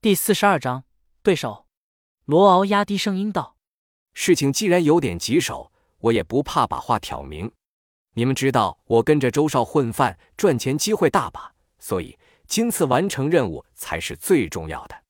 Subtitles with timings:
[0.00, 0.84] 第四十二章
[1.24, 1.66] 对手。
[2.24, 3.56] 罗敖压低声音道
[4.14, 7.50] ：“事情既然有点棘手，我也不怕把话挑明。
[8.14, 12.16] 你们知道，我跟着周少混饭，赚钱机会大把，所以
[12.46, 15.02] 今次完成任务才是最重要的。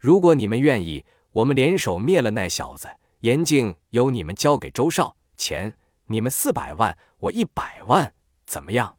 [0.00, 2.88] 如果你们愿意，我们联手灭了那小子。
[3.20, 8.12] 严禁由你们交给周少，钱你们四百万，我一百万，
[8.46, 8.98] 怎么样？”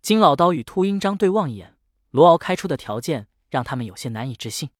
[0.00, 1.74] 金老刀与秃鹰张对望一眼，
[2.10, 4.70] 罗敖开出的条件让他们有些难以置信。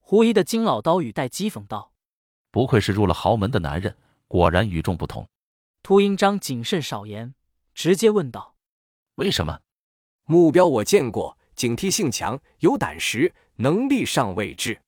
[0.00, 1.92] 狐疑的金老刀语带讥讽道
[2.50, 5.28] ：“不愧是入了豪门的男人，果然与众不同。”
[5.82, 7.34] 秃鹰张谨慎少言，
[7.74, 8.54] 直接问道
[9.16, 9.60] ：“为什么？
[10.24, 14.80] 目标我见过，警惕性强，有胆识，能力尚未至。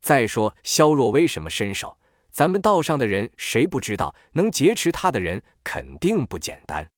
[0.00, 1.98] 再说肖若薇什么身手，
[2.30, 4.14] 咱们道上的人谁不知道？
[4.32, 6.88] 能劫持他的人肯定不简单。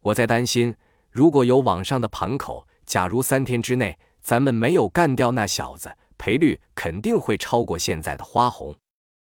[0.00, 0.74] 我在担心，
[1.10, 8.76] 如果有网上的盘口，假如三天之内咱们没有干掉那小子。”赔率肯定会超过现在的花红，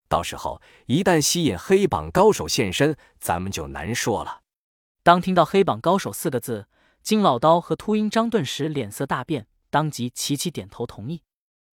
[0.08, 4.40] 到时候一旦吸引黑榜高手现身，咱们就难说了。
[5.04, 6.66] 当听到“黑榜高手”四个字，
[7.00, 11.22] 金老刀和秃鹰张顿时脸色大变，当即齐齐点头同意。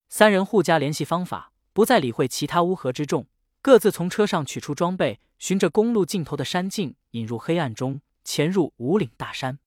[0.07, 3.25] 三人互加联系方法，不再理会其他乌合之众，
[3.63, 9.57] 各自从车上取出装备，循着公路尽头的山径引入黑暗中，潜入五岭大山。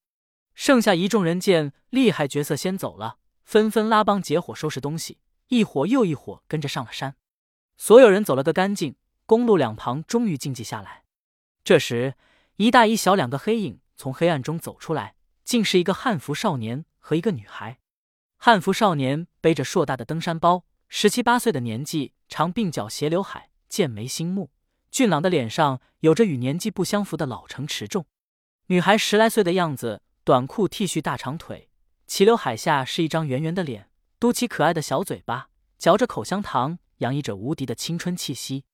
[0.54, 3.16] 剩下一众人见厉害角色先走了，
[3.50, 5.18] 纷纷拉帮结伙收拾东西。
[5.48, 7.16] 一伙又一伙跟着上了山，
[7.76, 8.94] 所有人走了个干净，
[9.26, 11.02] 公路两旁终于静寂下来。
[11.64, 12.14] 这时，
[12.58, 17.80] 一大一小两个黑影从黑暗中走出来，竟是一个汉服少年和一个女孩。
[18.36, 24.52] 汉服少年背着硕大的登山包，十七八岁的年纪，长鬓角斜刘海，剑眉星目，
[24.92, 28.06] 俊朗的脸上有着与年纪不相符的老成持重。
[28.66, 31.68] 女孩十来岁的样子，短裤 T 恤大长腿，
[32.10, 33.88] 齐刘海下是一张圆圆的脸。
[34.18, 38.64] 嘟起可爱的小嘴巴，嚼着口香糖，洋溢着无敌的青春气息。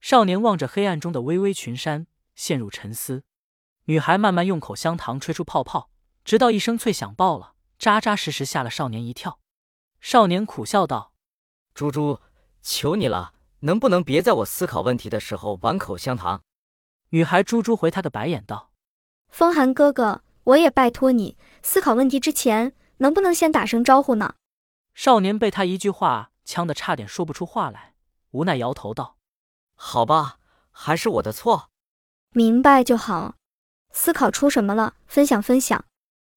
[0.00, 2.06] 少年望着黑暗中的巍巍群山，
[2.36, 3.24] 陷入沉思。
[3.86, 5.90] 女孩慢慢用口香糖吹出泡泡，
[6.24, 9.40] 直到一声脆响爆了，扎扎实实吓了少年一跳。
[10.00, 11.12] 少年苦笑道
[11.74, 12.20] ：“猪猪，
[12.62, 16.44] 求你了，能不能别在我思考问题的时候玩口香糖？”
[17.10, 18.70] 女孩猪猪回他的白眼道
[19.28, 24.34] ：“风寒哥哥，我也拜托你，思考问题之前，能不能先打声招呼呢？”
[24.94, 27.94] 少年被他一句话呛得差点说不出话来，
[28.30, 29.16] 无奈摇头道
[29.74, 30.38] ：“好吧，
[30.70, 31.70] 还是我的错。
[32.30, 33.36] 明白就好。
[33.90, 34.94] 思考出什么了？
[35.06, 35.84] 分享分享。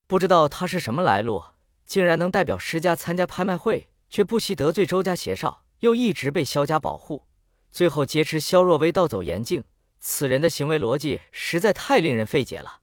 [0.08, 1.44] 不知道他是什么来路，
[1.86, 7.28] 竟然能代表施家参加拍卖会，却不惜得罪周家邪少，又一直被萧家保护，
[7.70, 9.64] 最后劫持萧若薇盗走严静。
[10.00, 12.79] 此人的行为逻辑实在太令人费解了。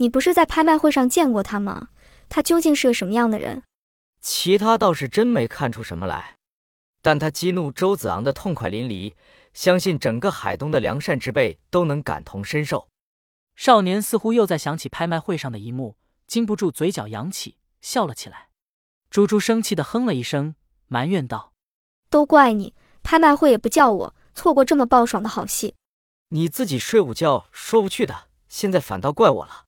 [0.00, 1.88] 你不是在拍卖会上见过他吗？
[2.30, 3.62] 他究竟是个什么样的人？”
[4.20, 6.36] 其他倒是真没看出什么来，
[7.02, 9.14] 但他激怒周子昂的痛快淋漓，
[9.52, 12.88] 相信整个海东的良善之辈都能感同身受。
[13.56, 15.96] 少年似乎又在想起拍卖会上的一幕，
[16.26, 18.48] 禁不住嘴角扬起，笑了起来。
[19.10, 20.54] 猪猪生气的哼了一声，
[20.86, 21.52] 埋怨道
[22.08, 25.74] ：“都怪你，拍卖会也不叫我，错过这么爆爽的好戏。
[26.28, 29.66] 你自己睡午觉说不去的，现在反倒怪我了。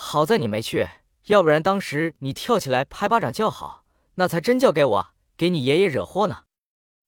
[0.00, 0.88] 好在你没去。”
[1.26, 6.44] 要不然当时你跳起来拍巴掌叫好，那才真叫给我给你爷爷惹祸呢。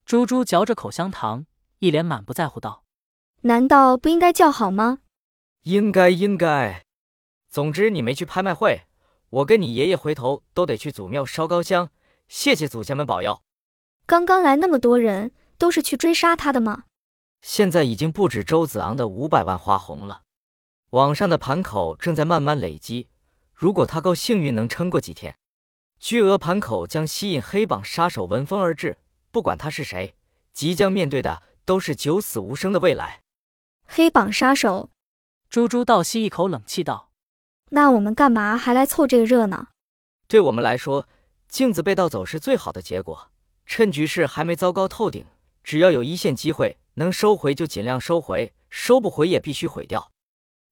[0.05, 1.47] 猪猪嚼着口香糖，
[1.79, 2.85] 一脸满不在乎道
[3.43, 4.99] ：“难道不应该叫好吗
[5.65, 6.85] ？”“应该应该。
[7.49, 8.83] 总之你没去拍卖会，
[9.31, 11.89] 我跟你爷爷回头都得去祖庙烧高香，
[12.29, 13.41] 谢谢祖先们保佑。
[14.05, 16.85] ”“刚刚来那么多人，都是去追杀他的吗
[17.41, 20.25] ？”“现在已经不止周子昂的五百万花红了，
[20.91, 23.09] 网上的盘口正在慢慢累积。”
[23.55, 25.37] 如果他够幸运，能撑过几天，
[25.99, 28.97] 巨额盘口将吸引黑榜杀手闻风而至。
[29.31, 30.15] 不管他是谁，
[30.55, 33.21] 即将面对的都是九死无生的未来。
[33.87, 34.89] 黑榜杀手，
[35.51, 37.11] 猪猪倒吸一口冷气道
[37.71, 39.69] ：“那我们干嘛还来凑这个热闹？
[40.27, 41.07] 对我们来说，
[41.49, 43.31] 镜子被盗走是最好的结果。
[43.67, 45.27] 趁局势还没糟糕透顶，
[45.63, 50.11] 只要有一线机会能收回，就尽量收回；收不回也必须毁掉。”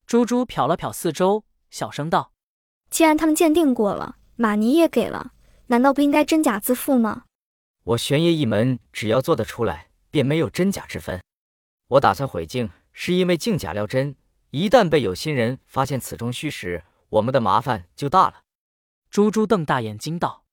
[0.09, 2.33] 猪猪瞟了瞟四周，小声道。
[2.89, 5.35] 既然他们鉴定过了，马尼也给了，
[5.67, 7.27] 难道不应该真假自负吗？
[7.85, 11.23] 我玄烨一门只要做得出来，便没有真假之分。
[11.89, 14.17] 我打算毁镜，是因为镜假料真，
[14.49, 18.45] 一旦被有心人发现此中虚实，我们的麻烦就大了。
[19.11, 20.47] 猪猪瞪大眼睛道：“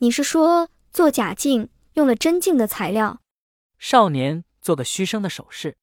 [0.00, 3.20] 你是说做假镜用了真镜的材料？”
[3.78, 5.76] 少年做个虚声的手势：“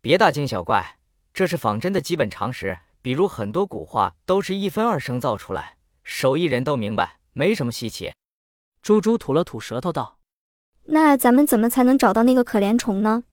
[0.00, 0.99] 别大惊小怪，
[1.32, 8.12] 这是仿真的基本常识。”比如很多古画都是一分二声造出来，手艺人都明白，没什么稀奇。
[8.82, 10.18] 猪猪吐了吐舌头道
[10.84, 13.24] ：“那咱们怎么才能找到那个可怜虫呢？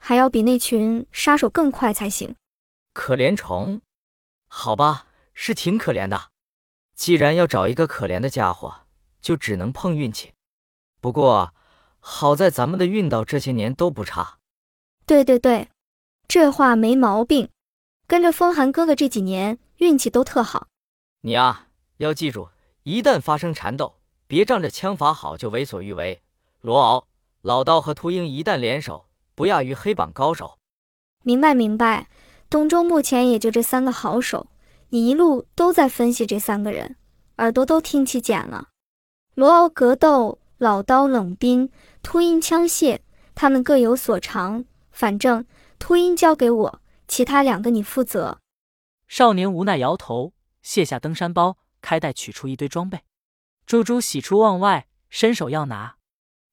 [0.00, 2.34] 还要比那群杀手更快才行。
[2.92, 3.80] 可怜虫，
[4.48, 6.30] 好吧，是挺可怜的。
[6.96, 8.86] 既然要找一个可怜的家伙，
[9.20, 10.32] 就只能碰运气。
[11.00, 11.54] 不过，
[12.00, 14.38] 好在咱们的运道这些年都不差。
[15.06, 15.68] 对对对，
[16.34, 17.48] 这话没毛病。
[18.08, 20.66] 跟着风寒哥哥这几年，运气都特好。
[21.20, 22.48] 你啊，要记住，
[22.82, 23.94] 一旦发生缠斗，
[24.26, 26.20] 别仗着枪法好就为所欲为。
[26.60, 27.06] 罗敖、
[27.42, 30.58] 老刀和秃鹰一旦联手，不亚于黑榜高手。
[31.22, 32.08] 明白明白。
[32.50, 34.48] 东周目前也就这三个好手，
[34.88, 36.96] 你一路都在分析这三个人，
[37.36, 38.70] 耳朵都听起茧了。
[39.36, 41.70] 罗敖格斗，老刀冷兵，
[42.02, 42.98] 秃鹰枪械，
[43.36, 44.64] 他们各有所长。
[44.90, 45.44] 反正
[45.86, 48.40] 秃鹰交给我，其他两个你负责。
[49.06, 50.32] 少年无奈摇头，
[50.62, 53.02] 卸下登山包，开袋取出一堆装备。
[53.66, 55.98] 猪猪喜出望外，伸手要拿，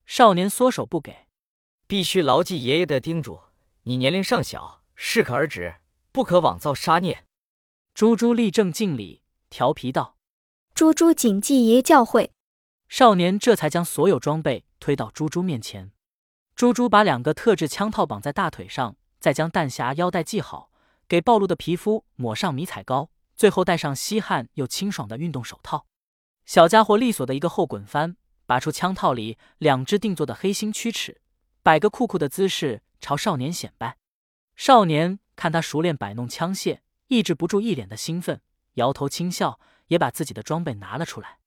[0.06, 1.30] 少年缩手不给。
[1.88, 3.40] 必须牢记爷爷的叮嘱，
[3.84, 5.76] 你年龄尚小，适可而止，
[6.12, 7.24] 不可枉造杀孽。
[7.94, 10.18] 猪猪立正敬礼，调皮道
[10.76, 12.32] ：“猪猪谨记爷爷教诲。”
[12.90, 15.94] 少年这才将所有装备推到猪猪面前。
[16.54, 20.72] 猪猪把两个特制枪套绑在大腿上，再将弹匣腰带系好，
[21.08, 25.86] 给暴露的皮肤抹上迷彩膏，最后戴上吸汗又清爽的运动手套。
[26.44, 31.22] 小家伙利索的一个后滚翻，拔出枪套里两只定做的黑心曲尺，
[31.62, 34.00] 摆个酷酷的姿势朝少年显摆。
[34.56, 38.42] 少年看他熟练摆弄枪械，抑制不住一脸的兴奋，
[38.74, 41.38] 摇头轻笑，也把自己的装备拿了出来。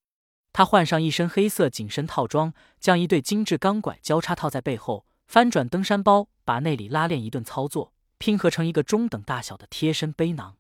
[0.53, 10.57] 他换上一身黑色紧身套装，将一对精致钢拐交叉套在背后，翻转登山包，把内里拉链一顿操作，拼合成一个中等大小的贴身背囊。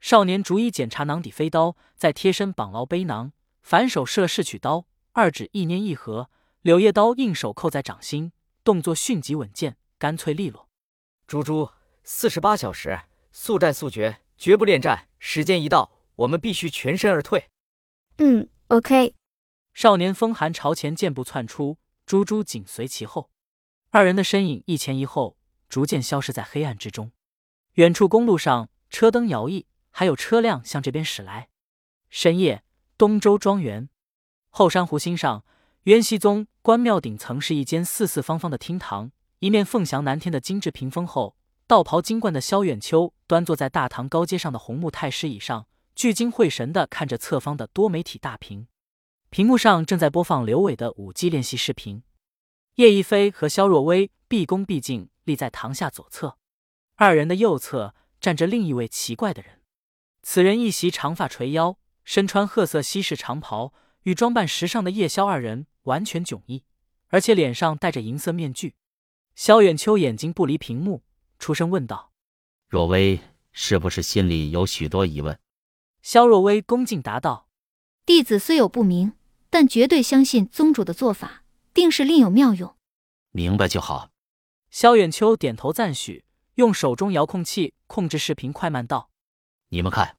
[0.00, 6.30] 少年逐一检查囊底飞刀，再贴身绑牢背囊，反手射试取刀，二指一捏一合，
[6.60, 10.68] 柳叶刀应手扣在掌心，动作迅疾稳健，干脆利落。
[11.26, 11.70] 猪猪，
[12.02, 13.00] 四十八小时，
[13.32, 15.08] 速战速决，绝不恋战。
[15.18, 17.48] 时间一到，我们必须全身而退。
[18.18, 19.14] 嗯，OK。
[19.72, 23.30] 少年风寒朝前箭步窜出，猪猪紧随其后，
[23.94, 25.36] 二人的身影一前一后，
[25.68, 27.12] 逐渐消失在黑暗之中。
[27.74, 31.48] 远处公路上车灯摇曳，还有车辆向这边驶来。
[32.10, 32.64] 深夜，
[32.98, 33.88] 东周庄园
[34.50, 35.44] 后山湖心上，
[35.84, 41.36] 渊熙宗关庙顶层是一间四四方方的厅堂，一面凤翔南天的精致屏风后，
[41.68, 48.66] 道袍金冠的萧远秋端坐在大堂高阶上的红木太师椅上，聚精会神地看着侧方的多媒体大屏。
[49.30, 52.02] 屏幕上正在播放刘伟的舞技练习视频，
[52.76, 56.38] 叶一飞和萧若薇毕恭毕敬立在堂下左侧，
[56.96, 59.60] 二人的右侧站着另一位奇怪的人。
[60.22, 63.72] 此人一袭长发垂腰，身穿褐色西式长袍，
[64.02, 66.64] 与装扮时尚的叶萧二人完全迥异，
[67.08, 68.74] 而且脸上戴着银色面具。
[69.36, 71.04] 萧远秋眼睛不离屏幕，
[71.38, 72.12] 出声问道
[72.68, 73.20] ：“若薇
[73.52, 75.38] 是不是心里有许多疑问？”
[76.02, 77.48] 萧若薇恭敬答道
[78.04, 79.12] ：“弟子虽有不明。”
[79.48, 81.43] 但绝对相信宗主的做法，
[81.74, 82.76] 定是另有妙用。
[83.32, 84.10] 明白就好。
[84.70, 86.24] 萧远秋点头赞许，
[86.54, 89.10] 用手中遥控器控制视频快慢道
[89.70, 90.16] ：“你们看。”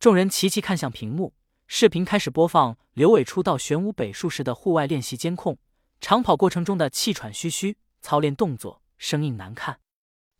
[0.00, 1.34] 众人齐齐看向屏幕，
[1.66, 5.58] 视频开始播放刘伟出道玄武北术时的户外练习监控，
[6.00, 9.78] 长跑过程中的气喘吁吁，操练动作生硬难看。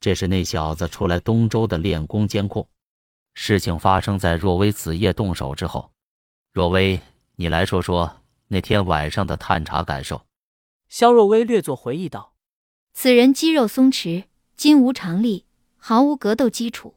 [0.00, 2.66] 这是那小子出来东周的练功监控。
[3.34, 5.92] 事情发生在若薇子夜动手之后。
[6.52, 6.98] 若薇，
[7.34, 8.22] 你来说说。
[8.48, 10.24] 那天晚上的探查感受，
[10.88, 12.34] 肖若薇略作回忆道
[12.94, 14.24] ：“此人肌肉松弛，
[14.56, 15.44] 筋无常力，
[15.76, 16.94] 毫无格斗基础。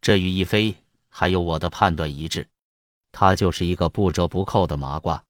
[0.00, 0.76] 这与一飞
[1.08, 2.48] 还有我的判断一致，
[3.12, 5.24] 他就是一个不折不扣的麻瓜，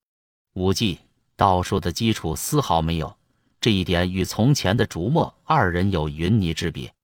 [0.54, 1.00] 武技、
[1.36, 3.16] 道术的基础丝毫没有。
[3.60, 6.94] 这一点与从前的竹墨二人有云泥之别。”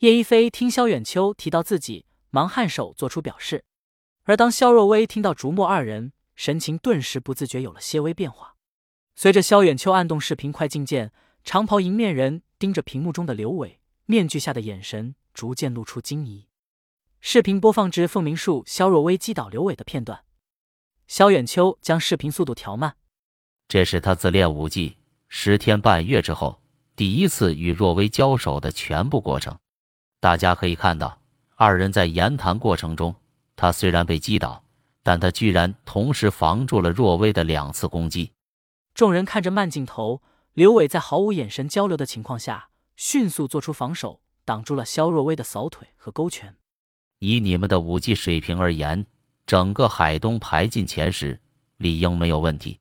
[0.00, 3.64] 叶一飞听萧远秋提到自己，忙颔首做出表示。
[4.24, 8.54] 而当萧若薇听到竹墨二人，神情顿时不自觉有了些微变化。
[9.14, 11.12] 随着萧远秋按动视频快进键，
[11.44, 16.48] 长袍迎面人盯着屏幕中的刘伟，面具下的眼神逐渐露出惊疑。
[17.20, 20.20] 视频播放至凤鸣树萧若薇击倒刘伟的片段，
[21.06, 22.96] 萧远秋将视频速度调慢。
[23.68, 24.96] 这是他自练武技
[25.28, 26.60] 十天半月之后
[26.96, 29.58] 第一次与若薇交手的全部过程。
[30.18, 31.20] 大家可以看到，
[31.56, 33.14] 二人在言谈过程中，
[33.54, 34.64] 他虽然被击倒。
[35.02, 38.30] 但他居然同时防住了若薇的两次攻击。
[38.94, 46.56] 众人看着慢镜头，刘伟在毫无眼神交流的情况下，迅速做出防守，挡住了肖若薇的扫腿和勾拳。
[47.18, 49.06] 以你们的武技水平而言，
[49.46, 51.40] 整个海东排进前十，
[51.76, 52.78] 理应没有问题。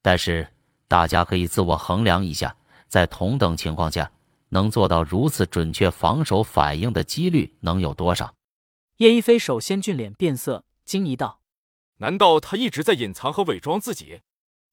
[0.00, 0.48] 但是
[0.88, 2.56] 大家可以自我衡量一下，
[2.88, 4.10] 在同等情况下，
[4.48, 8.34] 能做到如此准确防守反应的几率能有多少？
[8.96, 11.40] 叶一飞首先俊脸变色，惊疑道
[11.98, 14.20] ：“难道他一直在隐藏和伪装自己？”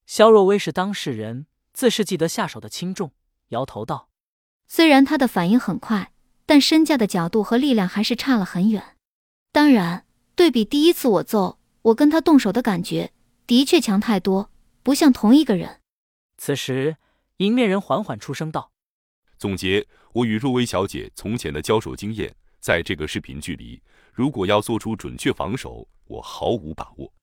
[0.09, 3.11] 肖若薇是当事人，自是记得下手的轻重，
[3.49, 4.09] 摇头道
[4.67, 6.13] ：“虽然他的反应很快，
[6.47, 8.97] 但身价的角度和力量还是差了很远。
[9.51, 13.13] 当然，对比第一次我揍，我跟他动手的感觉
[13.45, 14.49] 的确强太多，
[14.81, 15.79] 不像同一个人。”
[16.37, 16.97] 此时，
[17.37, 18.71] 迎面人缓缓出声道。
[19.37, 23.79] 总结我与若薇小姐从前的交手经验，在这个视频距离，
[24.11, 27.13] 如果要做出准确防守，我毫无把握。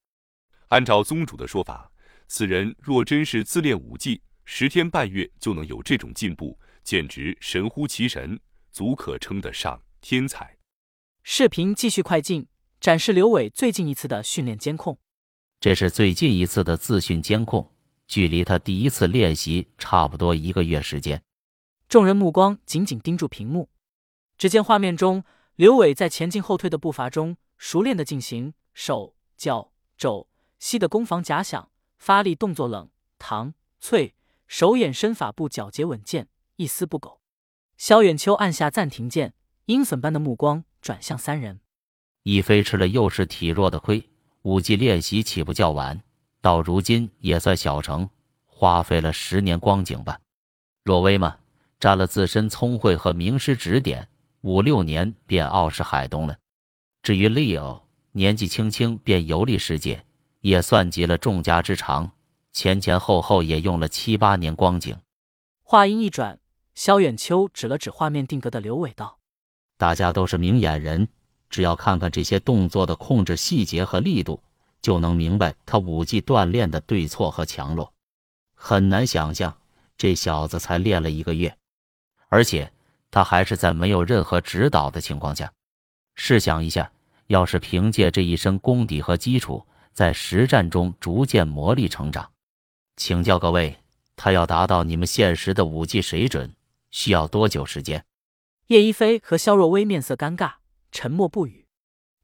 [0.68, 1.90] 按照宗主的说法，
[2.28, 8.38] 此人若真是自练武技，十天半月就能有这种进步，简直神乎其神，
[8.70, 10.56] 足可称得上天才。
[11.22, 12.46] 视频继续快进，
[12.80, 14.98] 展示刘伟最近一次的训练监控。
[15.58, 17.72] 这是最近一次的自训监控，
[18.06, 21.22] 距离他第一次练习差不多一个月时间。
[21.88, 23.70] 众人目光紧紧盯住屏幕，
[24.36, 30.28] 只见画面中，刘伟在前进后退的步伐中，熟练的进行手脚肘
[30.58, 32.88] 膝的攻防假想，发力动作冷
[33.18, 34.14] 唐脆，
[34.46, 37.20] 手眼身法步皎洁稳健，一丝不苟。
[37.76, 39.34] 萧远秋按下暂停键，
[39.66, 41.60] 鹰粉般的目光转向三人。
[42.22, 44.08] 一飞吃了又是体弱的亏，
[44.42, 46.02] 武技练习起步较晚，
[46.40, 48.08] 到如今也算小成，
[48.46, 50.20] 花费了十年光景吧。
[50.84, 51.36] 若薇嘛。
[51.78, 54.08] 占了自身聪慧和名师指点，
[54.40, 56.38] 五六年便傲视海东了。
[57.02, 60.05] 至于 Leo，年纪轻轻便游历世界，
[60.46, 62.12] 也算极了众家之长，
[62.52, 64.96] 前前后后也用了七八年光景。
[65.64, 66.38] 话音一转，
[66.72, 69.18] 萧远秋指了指画面定格的刘伟道
[69.76, 71.08] ：“大家都是明眼人，
[71.50, 74.40] 只要看看这些动作的控制细节和力度，
[74.80, 77.92] 就能明白他武技锻炼的对错和强弱。
[78.54, 79.52] 很难想象，
[79.98, 81.56] 这小子才练了一个月。”
[82.30, 82.72] 而且
[83.10, 85.52] 他还是在没有任何指导的情况下。
[86.14, 86.92] 试想一下，
[87.26, 92.30] 要是凭借这一身功底和基础，在实战中逐渐磨砺成长，
[92.98, 93.78] 请教各位，
[94.14, 96.54] 他要达到你们现实的武技水准，
[96.90, 98.04] 需要多久时间？
[98.66, 100.56] 叶一飞和肖若薇面色尴尬，
[100.92, 101.66] 沉默不语。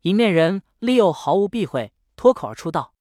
[0.02, 2.93] 迎面人 Leo 毫无避讳，脱口而出道：“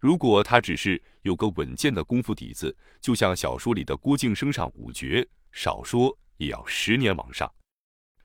[0.00, 7.52] 如果他只是有个稳健的功夫底子，就像小说里的郭靖升上五绝，少说。”也要十年往上，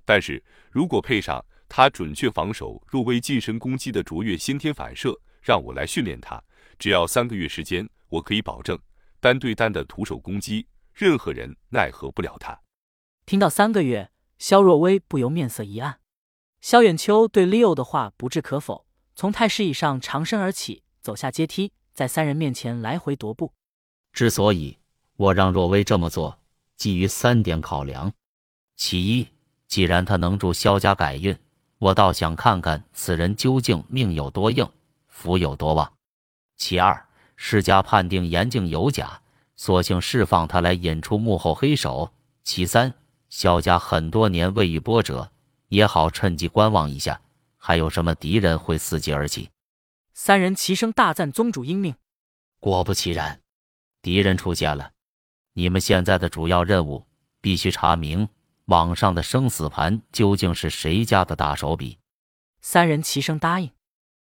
[0.05, 6.41] 但是如果配上他准确防守、若微近身攻击的卓越先天反射，让我来训练他，
[6.79, 8.79] 只要三个月时间，我可以保证
[9.19, 12.62] 单对单的徒手攻击，任何人奈何不了他。
[13.25, 16.00] 听到三个月，肖若薇不由面色一暗。
[16.62, 18.85] 萧远秋对 Leo 的话不置可否，
[19.15, 23.53] 从太师椅上长身而起，走下阶梯，在三人面前来回踱步。
[24.13, 24.77] 之所以
[25.17, 26.39] 我让若薇这么做。
[26.75, 28.12] 基于三点考量：
[28.75, 29.27] 其一，
[29.67, 31.38] 既然他能助萧家改运，
[31.77, 34.67] 我倒想看看此人究竟命有多硬，
[35.23, 35.87] 福有多旺；
[36.57, 39.21] 其二，世家判定严静有假，
[39.55, 42.11] 索性释放他来引出幕后黑手；
[42.43, 42.93] 其三，
[43.29, 45.31] 萧家很多年未遇波折，
[45.69, 47.21] 也好趁机观望一下，
[47.55, 49.49] 还有什么敌人会伺机而起。
[50.13, 51.95] 三人齐声大赞宗主英明。
[52.59, 53.39] 果不其然，
[54.01, 54.91] 敌人出现了。
[55.53, 57.07] 你们现在的主要任务
[57.39, 58.27] 必须查明
[58.65, 61.97] 网上的生死盘究竟是谁家的大手笔。
[62.59, 63.71] 三人齐声答应。